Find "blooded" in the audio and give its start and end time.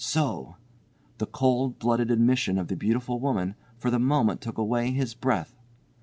1.77-2.09